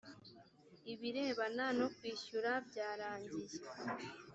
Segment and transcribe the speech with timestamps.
[0.93, 3.57] ibirebana nokwishyura byarangiye